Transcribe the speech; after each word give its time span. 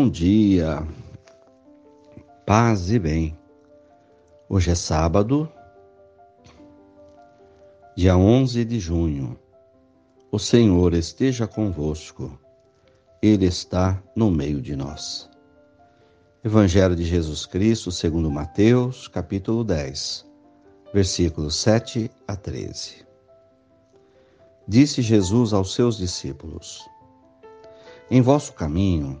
Bom 0.00 0.08
dia, 0.08 0.82
paz 2.46 2.90
e 2.90 2.98
bem. 2.98 3.38
Hoje 4.48 4.70
é 4.70 4.74
sábado, 4.74 5.46
dia 7.94 8.16
11 8.16 8.64
de 8.64 8.80
junho. 8.80 9.38
O 10.32 10.38
Senhor 10.38 10.94
esteja 10.94 11.46
convosco, 11.46 12.40
Ele 13.20 13.44
está 13.44 14.02
no 14.16 14.30
meio 14.30 14.62
de 14.62 14.74
nós. 14.74 15.28
Evangelho 16.42 16.96
de 16.96 17.04
Jesus 17.04 17.44
Cristo, 17.44 17.92
segundo 17.92 18.30
Mateus, 18.30 19.06
capítulo 19.06 19.62
10, 19.62 20.26
versículos 20.94 21.56
7 21.56 22.10
a 22.26 22.34
13. 22.34 23.04
Disse 24.66 25.02
Jesus 25.02 25.52
aos 25.52 25.74
seus 25.74 25.98
discípulos: 25.98 26.88
Em 28.10 28.22
vosso 28.22 28.54
caminho, 28.54 29.20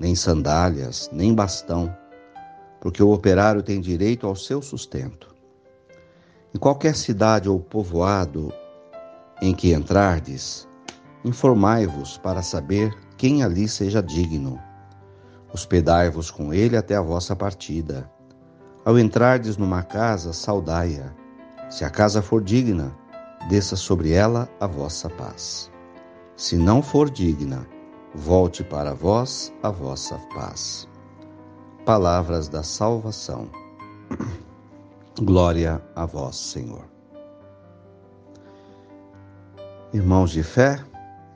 nem 0.00 0.14
sandálias, 0.14 1.10
nem 1.12 1.34
bastão, 1.34 1.94
porque 2.80 3.02
o 3.02 3.12
operário 3.12 3.62
tem 3.62 3.78
direito 3.82 4.26
ao 4.26 4.34
seu 4.34 4.62
sustento. 4.62 5.28
Em 6.54 6.58
qualquer 6.58 6.96
cidade 6.96 7.50
ou 7.50 7.60
povoado 7.60 8.50
em 9.42 9.54
que 9.54 9.74
entrardes, 9.74 10.66
informai-vos 11.22 12.16
para 12.16 12.40
saber 12.40 12.96
quem 13.18 13.42
ali 13.42 13.68
seja 13.68 14.02
digno. 14.02 14.58
Hospedai-vos 15.52 16.30
com 16.30 16.54
ele 16.54 16.76
até 16.76 16.96
a 16.96 17.02
vossa 17.02 17.36
partida. 17.36 18.10
Ao 18.84 18.98
entrardes 18.98 19.58
numa 19.58 19.82
casa, 19.82 20.32
saudai-a. 20.32 21.12
Se 21.68 21.84
a 21.84 21.90
casa 21.90 22.22
for 22.22 22.42
digna, 22.42 22.96
desça 23.48 23.76
sobre 23.76 24.12
ela 24.12 24.48
a 24.58 24.66
vossa 24.66 25.10
paz. 25.10 25.70
Se 26.36 26.56
não 26.56 26.82
for 26.82 27.10
digna, 27.10 27.66
volte 28.14 28.64
para 28.64 28.94
vós 28.94 29.52
a 29.62 29.70
vossa 29.70 30.18
paz. 30.34 30.88
Palavras 31.84 32.48
da 32.48 32.62
salvação. 32.62 33.48
Glória 35.22 35.82
a 35.94 36.06
vós, 36.06 36.36
Senhor. 36.36 36.84
Irmãos 39.92 40.30
de 40.30 40.42
fé, 40.42 40.82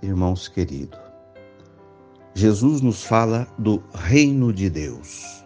irmãos 0.00 0.46
queridos, 0.46 0.98
Jesus 2.34 2.80
nos 2.80 3.04
fala 3.04 3.46
do 3.58 3.82
reino 3.94 4.52
de 4.52 4.70
Deus. 4.70 5.44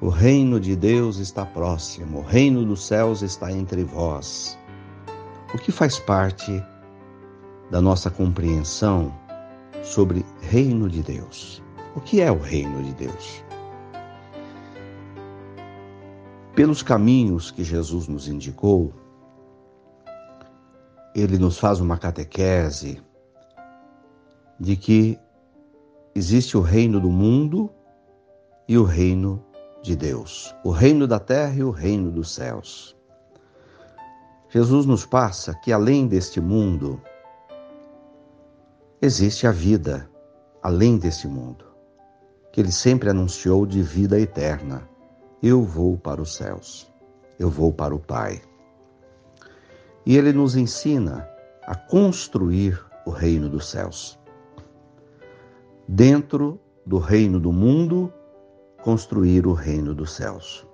O 0.00 0.08
reino 0.08 0.58
de 0.58 0.74
Deus 0.74 1.18
está 1.18 1.44
próximo, 1.44 2.20
o 2.20 2.22
reino 2.22 2.64
dos 2.64 2.86
céus 2.86 3.20
está 3.20 3.52
entre 3.52 3.84
vós. 3.84 4.58
O 5.52 5.58
que 5.58 5.70
faz 5.70 5.98
parte 5.98 6.62
da 7.70 7.80
nossa 7.80 8.10
compreensão 8.10 9.14
sobre 9.82 10.24
reino 10.42 10.88
de 10.88 11.02
Deus? 11.02 11.62
O 11.94 12.00
que 12.00 12.20
é 12.20 12.30
o 12.30 12.38
reino 12.38 12.82
de 12.82 12.94
Deus? 12.94 13.44
Pelos 16.54 16.82
caminhos 16.82 17.50
que 17.50 17.64
Jesus 17.64 18.06
nos 18.06 18.28
indicou, 18.28 18.92
ele 21.14 21.38
nos 21.38 21.58
faz 21.58 21.80
uma 21.80 21.98
catequese 21.98 23.02
de 24.58 24.76
que 24.76 25.18
existe 26.14 26.56
o 26.56 26.60
reino 26.60 27.00
do 27.00 27.10
mundo 27.10 27.70
e 28.68 28.76
o 28.76 28.84
reino 28.84 29.44
de 29.82 29.96
Deus, 29.96 30.54
o 30.62 30.70
reino 30.70 31.06
da 31.06 31.18
terra 31.18 31.54
e 31.54 31.64
o 31.64 31.70
reino 31.70 32.10
dos 32.10 32.30
céus. 32.30 32.96
Jesus 34.50 34.84
nos 34.84 35.06
passa 35.06 35.54
que 35.54 35.72
além 35.72 36.06
deste 36.06 36.40
mundo 36.40 37.00
existe 39.02 39.46
a 39.46 39.50
vida, 39.50 40.08
além 40.62 40.98
deste 40.98 41.26
mundo, 41.26 41.64
que 42.52 42.60
ele 42.60 42.72
sempre 42.72 43.08
anunciou 43.08 43.64
de 43.64 43.82
vida 43.82 44.20
eterna. 44.20 44.86
Eu 45.42 45.62
vou 45.62 45.96
para 45.96 46.20
os 46.20 46.34
céus, 46.34 46.92
eu 47.38 47.48
vou 47.48 47.72
para 47.72 47.94
o 47.94 47.98
Pai. 47.98 48.42
E 50.04 50.16
ele 50.16 50.32
nos 50.34 50.54
ensina 50.54 51.26
a 51.66 51.74
construir 51.74 52.78
o 53.06 53.10
reino 53.10 53.48
dos 53.48 53.70
céus. 53.70 54.18
Dentro 55.88 56.60
do 56.84 56.98
reino 56.98 57.40
do 57.40 57.52
mundo, 57.52 58.12
construir 58.82 59.46
o 59.46 59.54
reino 59.54 59.94
dos 59.94 60.12
céus. 60.12 60.66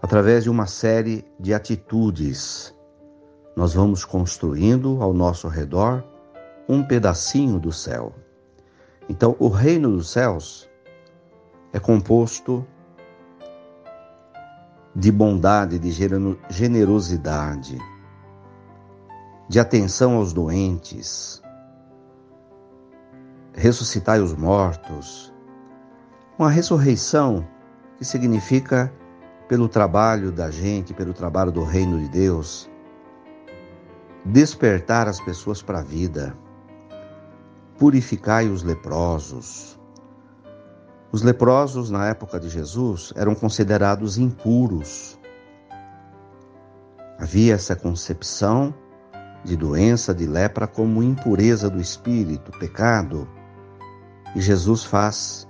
Através 0.00 0.44
de 0.44 0.50
uma 0.50 0.66
série 0.66 1.24
de 1.38 1.52
atitudes, 1.52 2.72
nós 3.56 3.74
vamos 3.74 4.04
construindo 4.04 5.02
ao 5.02 5.12
nosso 5.12 5.48
redor 5.48 6.04
um 6.70 6.84
pedacinho 6.84 7.58
do 7.58 7.72
céu. 7.72 8.14
Então, 9.08 9.34
o 9.40 9.48
reino 9.48 9.90
dos 9.90 10.08
céus 10.08 10.70
é 11.72 11.80
composto 11.80 12.64
de 14.94 15.10
bondade, 15.10 15.80
de 15.80 15.90
generosidade, 16.48 17.76
de 19.48 19.58
atenção 19.58 20.14
aos 20.14 20.32
doentes, 20.32 21.42
ressuscitai 23.52 24.20
os 24.20 24.32
mortos. 24.32 25.34
Uma 26.38 26.50
ressurreição 26.50 27.44
que 27.98 28.04
significa, 28.04 28.92
pelo 29.48 29.68
trabalho 29.68 30.30
da 30.30 30.52
gente, 30.52 30.94
pelo 30.94 31.12
trabalho 31.12 31.50
do 31.50 31.64
reino 31.64 31.98
de 31.98 32.08
Deus, 32.08 32.70
despertar 34.24 35.08
as 35.08 35.20
pessoas 35.20 35.60
para 35.60 35.80
a 35.80 35.82
vida, 35.82 36.32
purificai 37.80 38.46
os 38.46 38.62
leprosos, 38.62 39.80
os 41.10 41.22
leprosos, 41.22 41.90
na 41.90 42.06
época 42.06 42.38
de 42.38 42.48
Jesus, 42.48 43.10
eram 43.16 43.34
considerados 43.34 44.18
impuros. 44.18 45.18
Havia 47.18 47.54
essa 47.54 47.74
concepção 47.74 48.72
de 49.42 49.56
doença 49.56 50.14
de 50.14 50.26
lepra 50.26 50.68
como 50.68 51.02
impureza 51.02 51.68
do 51.68 51.80
espírito, 51.80 52.52
pecado. 52.58 53.26
E 54.36 54.40
Jesus 54.40 54.84
faz 54.84 55.48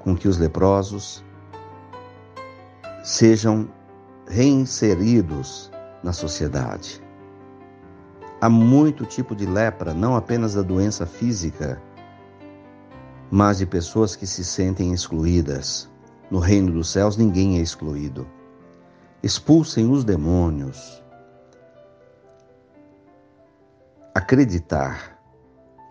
com 0.00 0.14
que 0.14 0.28
os 0.28 0.36
leprosos 0.36 1.24
sejam 3.02 3.68
reinseridos 4.28 5.72
na 6.04 6.12
sociedade. 6.12 7.02
Há 8.42 8.48
muito 8.48 9.06
tipo 9.06 9.36
de 9.36 9.46
lepra, 9.46 9.94
não 9.94 10.16
apenas 10.16 10.54
da 10.54 10.62
doença 10.62 11.06
física, 11.06 11.80
mas 13.30 13.58
de 13.58 13.66
pessoas 13.66 14.16
que 14.16 14.26
se 14.26 14.44
sentem 14.44 14.92
excluídas. 14.92 15.88
No 16.28 16.40
reino 16.40 16.72
dos 16.72 16.90
céus 16.90 17.16
ninguém 17.16 17.60
é 17.60 17.62
excluído. 17.62 18.26
Expulsem 19.22 19.88
os 19.88 20.02
demônios. 20.02 21.04
Acreditar 24.12 25.16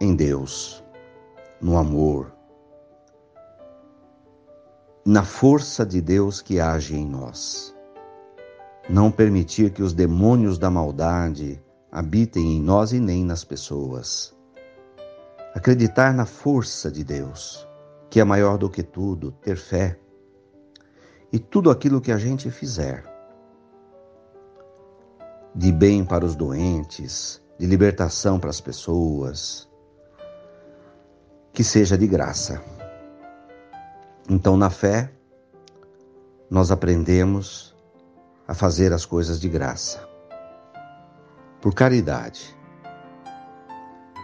em 0.02 0.14
Deus, 0.14 0.84
no 1.62 1.78
amor, 1.78 2.36
na 5.06 5.24
força 5.24 5.86
de 5.86 6.02
Deus 6.02 6.42
que 6.42 6.60
age 6.60 6.98
em 6.98 7.08
nós. 7.08 7.74
Não 8.90 9.10
permitir 9.10 9.72
que 9.72 9.82
os 9.82 9.94
demônios 9.94 10.58
da 10.58 10.70
maldade 10.70 11.64
habitem 11.92 12.58
em 12.58 12.62
nós 12.62 12.94
e 12.94 13.00
nem 13.00 13.26
nas 13.26 13.44
pessoas 13.44 14.34
Acreditar 15.54 16.14
na 16.14 16.26
força 16.26 16.90
de 16.90 17.04
Deus, 17.04 17.68
que 18.10 18.22
é 18.22 18.24
maior 18.24 18.58
do 18.58 18.70
que 18.70 18.82
tudo, 18.82 19.34
ter 19.34 19.58
fé. 19.58 20.00
E 21.32 21.38
tudo 21.38 21.70
aquilo 21.70 22.00
que 22.00 22.12
a 22.12 22.18
gente 22.18 22.50
fizer, 22.50 23.04
de 25.54 25.70
bem 25.74 26.06
para 26.06 26.26
os 26.26 26.38
doentes, 26.38 27.42
de 27.60 27.66
libertação 27.66 28.40
para 28.40 28.50
as 28.50 28.62
pessoas, 28.62 29.70
que 31.52 31.66
seja 31.66 31.98
de 31.98 32.08
graça. 32.08 32.64
Então, 34.30 34.56
na 34.56 34.70
fé, 34.70 35.12
nós 36.50 36.72
aprendemos 36.72 37.76
a 38.48 38.54
fazer 38.54 38.94
as 38.94 39.06
coisas 39.06 39.38
de 39.38 39.50
graça, 39.50 40.08
por 41.62 41.74
caridade 41.76 42.56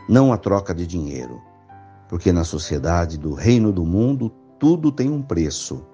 não 0.10 0.32
a 0.34 0.38
troca 0.38 0.74
de 0.74 0.88
dinheiro, 0.88 1.42
Porque 2.10 2.32
na 2.32 2.46
sociedade 2.46 3.18
do 3.18 3.34
reino 3.34 3.74
do 3.74 3.86
mundo 3.86 4.30
tudo 4.58 4.94
tem 4.94 5.10
um 5.10 5.22
preço. 5.22 5.86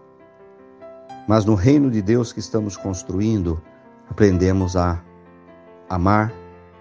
Mas 1.27 1.43
no 1.43 1.55
reino 1.55 1.89
de 1.89 2.03
Deus 2.03 2.31
que 2.31 2.39
estamos 2.39 2.77
construindo, 2.77 3.59
aprendemos 4.07 4.77
a 4.77 5.03
amar 5.89 6.31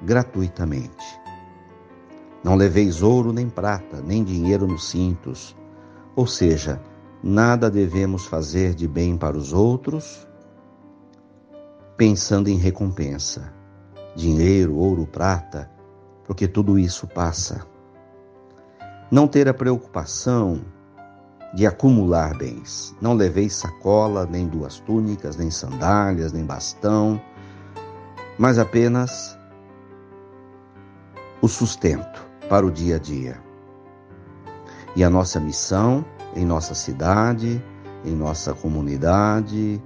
gratuitamente. 0.03 1.19
Não 2.45 2.57
leveis 2.57 3.03
ouro 3.03 3.33
nem 3.33 3.49
prata, 3.49 4.03
nem 4.03 4.23
dinheiro 4.23 4.67
nos 4.67 4.91
cintos. 4.91 5.57
Ou 6.15 6.27
seja, 6.27 6.79
nada 7.23 7.71
devemos 7.71 8.27
fazer 8.27 8.75
de 8.75 8.87
bem 8.87 9.17
para 9.17 9.39
os 9.39 9.55
outros 9.55 10.29
pensando 11.97 12.49
em 12.49 12.59
recompensa. 12.59 13.62
Dinheiro, 14.15 14.77
ouro, 14.77 15.07
prata, 15.07 15.71
porque 16.25 16.47
tudo 16.47 16.79
isso 16.79 17.07
passa. 17.07 17.67
Não 19.11 19.27
ter 19.27 19.49
a 19.49 19.55
preocupação 19.55 20.61
de 21.55 21.67
acumular 21.67 22.37
bens. 22.37 22.95
Não 23.01 23.15
leveis 23.15 23.55
sacola, 23.55 24.27
nem 24.27 24.47
duas 24.47 24.79
túnicas, 24.81 25.37
nem 25.37 25.51
sandálias, 25.51 26.33
nem 26.33 26.45
bastão, 26.45 27.21
mas 28.39 28.59
apenas 28.59 29.39
o 31.41 31.49
sustento 31.49 32.25
para 32.49 32.65
o 32.65 32.71
dia 32.71 32.97
a 32.97 32.99
dia. 32.99 33.41
E 34.95 35.03
a 35.05 35.11
nossa 35.11 35.41
missão 35.41 36.05
em 36.35 36.45
nossa 36.45 36.75
cidade, 36.75 37.63
em 38.05 38.15
nossa 38.15 38.55
comunidade, 38.55 39.83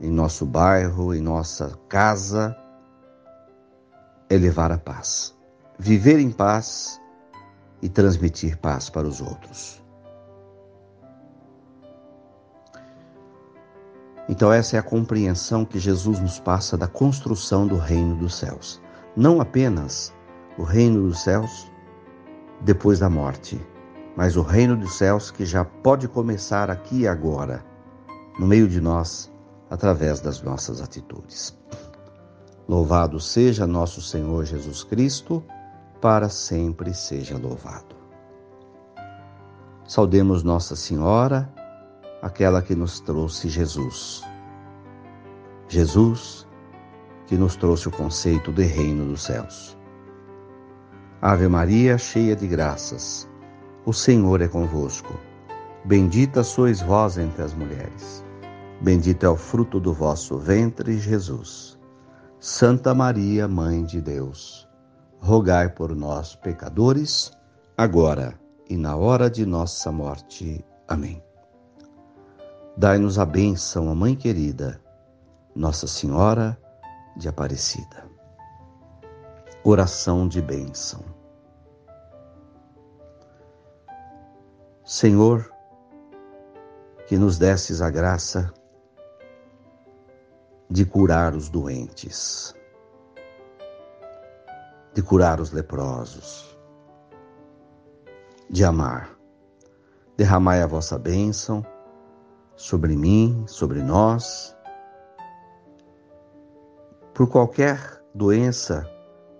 em 0.00 0.10
nosso 0.10 0.46
bairro, 0.46 1.14
em 1.14 1.20
nossa 1.20 1.78
casa, 1.88 2.56
é 4.32 4.38
levar 4.38 4.72
a 4.72 4.78
paz. 4.78 5.34
Viver 5.78 6.18
em 6.18 6.30
paz 6.30 6.98
e 7.82 7.88
transmitir 7.88 8.56
paz 8.56 8.88
para 8.88 9.06
os 9.06 9.20
outros. 9.20 9.82
Então, 14.28 14.50
essa 14.50 14.76
é 14.76 14.78
a 14.78 14.82
compreensão 14.82 15.66
que 15.66 15.78
Jesus 15.78 16.18
nos 16.18 16.40
passa 16.40 16.78
da 16.78 16.86
construção 16.86 17.66
do 17.66 17.76
reino 17.76 18.16
dos 18.16 18.34
céus. 18.34 18.80
Não 19.14 19.38
apenas 19.38 20.14
o 20.56 20.62
reino 20.62 21.08
dos 21.08 21.22
céus 21.22 21.70
depois 22.62 23.00
da 23.00 23.10
morte, 23.10 23.60
mas 24.16 24.34
o 24.34 24.42
reino 24.42 24.76
dos 24.76 24.96
céus 24.96 25.30
que 25.30 25.44
já 25.44 25.62
pode 25.62 26.08
começar 26.08 26.70
aqui 26.70 27.00
e 27.00 27.08
agora, 27.08 27.62
no 28.38 28.46
meio 28.46 28.66
de 28.66 28.80
nós, 28.80 29.30
através 29.68 30.20
das 30.20 30.40
nossas 30.40 30.80
atitudes. 30.80 31.54
Louvado 32.68 33.18
seja 33.18 33.66
nosso 33.66 34.00
Senhor 34.00 34.44
Jesus 34.44 34.84
Cristo, 34.84 35.42
para 36.00 36.28
sempre 36.28 36.94
seja 36.94 37.36
louvado. 37.36 37.96
Saudemos 39.86 40.42
Nossa 40.42 40.76
Senhora, 40.76 41.52
aquela 42.22 42.62
que 42.62 42.74
nos 42.74 43.00
trouxe 43.00 43.48
Jesus. 43.48 44.22
Jesus, 45.68 46.46
que 47.26 47.36
nos 47.36 47.56
trouxe 47.56 47.88
o 47.88 47.90
conceito 47.90 48.52
de 48.52 48.64
reino 48.64 49.06
dos 49.06 49.22
céus. 49.22 49.76
Ave 51.20 51.48
Maria, 51.48 51.98
cheia 51.98 52.36
de 52.36 52.46
graças, 52.46 53.28
o 53.84 53.92
Senhor 53.92 54.40
é 54.40 54.48
convosco. 54.48 55.14
Bendita 55.84 56.44
sois 56.44 56.80
vós 56.80 57.18
entre 57.18 57.42
as 57.42 57.52
mulheres. 57.52 58.24
Bendito 58.80 59.26
é 59.26 59.28
o 59.28 59.36
fruto 59.36 59.80
do 59.80 59.92
vosso 59.92 60.38
ventre, 60.38 60.98
Jesus. 60.98 61.78
Santa 62.44 62.92
Maria, 62.92 63.46
Mãe 63.46 63.84
de 63.84 64.00
Deus, 64.00 64.68
rogai 65.20 65.68
por 65.68 65.94
nós, 65.94 66.34
pecadores, 66.34 67.30
agora 67.78 68.36
e 68.68 68.76
na 68.76 68.96
hora 68.96 69.30
de 69.30 69.46
nossa 69.46 69.92
morte. 69.92 70.66
Amém. 70.88 71.22
Dai-nos 72.76 73.16
a 73.16 73.24
bênção, 73.24 73.88
a 73.88 73.94
Mãe 73.94 74.16
querida, 74.16 74.82
Nossa 75.54 75.86
Senhora 75.86 76.58
de 77.16 77.28
Aparecida. 77.28 78.10
Oração 79.62 80.26
de 80.26 80.42
bênção. 80.42 81.04
Senhor, 84.84 85.48
que 87.06 87.16
nos 87.16 87.38
desses 87.38 87.80
a 87.80 87.88
graça 87.88 88.52
de 90.72 90.86
curar 90.86 91.34
os 91.34 91.50
doentes, 91.50 92.54
de 94.94 95.02
curar 95.02 95.38
os 95.38 95.52
leprosos, 95.52 96.58
de 98.48 98.64
amar. 98.64 99.10
Derramai 100.16 100.62
a 100.62 100.66
vossa 100.66 100.98
bênção 100.98 101.62
sobre 102.56 102.96
mim, 102.96 103.44
sobre 103.46 103.82
nós, 103.82 104.56
por 107.12 107.28
qualquer 107.28 108.02
doença 108.14 108.88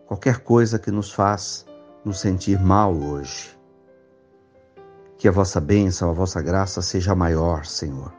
qualquer 0.06 0.40
coisa 0.40 0.79
que 0.79 0.90
nos 0.90 1.14
faz 1.14 1.64
nos 2.05 2.20
sentir 2.20 2.61
mal 2.61 2.94
hoje. 2.94 3.58
Que 5.17 5.26
a 5.26 5.32
vossa 5.32 5.58
bênção, 5.58 6.11
a 6.11 6.12
vossa 6.12 6.43
graça 6.43 6.82
seja 6.82 7.14
maior, 7.14 7.64
Senhor, 7.64 8.12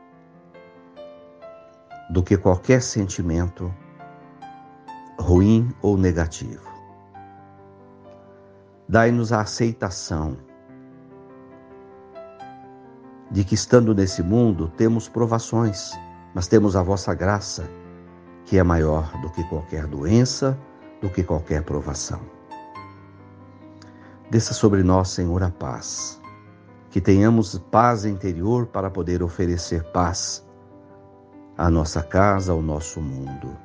do 2.13 2.21
que 2.21 2.37
qualquer 2.37 2.79
sentimento 2.79 3.73
ruim 5.19 5.73
ou 5.81 5.97
negativo. 5.97 6.71
Dai-nos 8.87 9.33
a 9.33 9.41
aceitação 9.41 10.37
de 13.31 13.43
que, 13.43 13.55
estando 13.55 13.95
nesse 13.95 14.21
mundo, 14.21 14.71
temos 14.77 15.09
provações, 15.09 15.91
mas 16.35 16.47
temos 16.47 16.75
a 16.75 16.83
vossa 16.83 17.15
graça, 17.15 17.67
que 18.45 18.59
é 18.59 18.63
maior 18.63 19.11
do 19.19 19.31
que 19.31 19.43
qualquer 19.45 19.87
doença 19.87 20.55
do 21.01 21.09
que 21.09 21.23
qualquer 21.23 21.63
provação. 21.63 22.21
Desça 24.29 24.53
sobre 24.53 24.83
nós, 24.83 25.09
Senhor, 25.09 25.41
a 25.41 25.49
paz. 25.49 26.21
Que 26.91 27.01
tenhamos 27.01 27.57
paz 27.71 28.05
interior 28.05 28.67
para 28.67 28.91
poder 28.91 29.23
oferecer 29.23 29.83
paz 29.85 30.45
à 31.57 31.69
nossa 31.69 32.01
casa, 32.01 32.51
ao 32.51 32.61
nosso 32.61 33.01
mundo. 33.01 33.55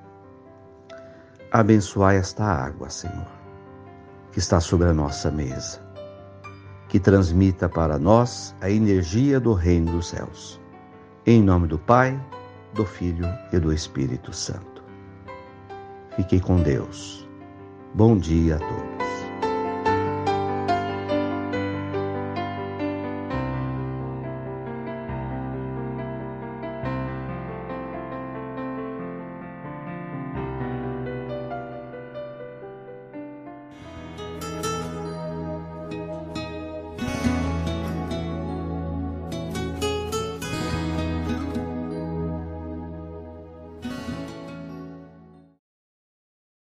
Abençoai 1.50 2.16
esta 2.16 2.45
água, 2.45 2.90
Senhor, 2.90 3.26
que 4.33 4.38
está 4.38 4.61
sobre 4.61 4.88
a 4.88 4.92
nossa 4.92 5.30
mesa, 5.30 5.80
que 6.88 7.00
transmita 7.00 7.68
para 7.68 7.99
nós 7.99 8.54
a 8.61 8.71
energia 8.71 9.40
do 9.40 9.54
Reino 9.54 9.92
dos 9.92 10.09
Céus. 10.09 10.61
Em 11.25 11.42
nome 11.42 11.66
do 11.66 11.78
Pai, 11.78 12.18
do 12.75 12.85
Filho 12.85 13.26
e 13.52 13.59
do 13.59 13.73
Espírito 13.73 14.33
Santo. 14.33 14.83
Fiquei 16.16 16.40
com 16.40 16.61
Deus. 16.62 17.26
Bom 17.95 18.16
dia 18.16 18.57
a 18.57 18.59
todos. 18.59 18.98